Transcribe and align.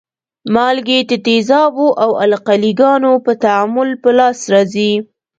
مالګې 0.53 0.99
د 1.09 1.11
تیزابو 1.25 1.87
او 2.03 2.09
القلي 2.25 2.71
ګانو 2.79 3.13
په 3.25 3.31
تعامل 3.43 3.89
په 4.01 4.09
لاس 4.17 4.39
راځي. 4.53 4.91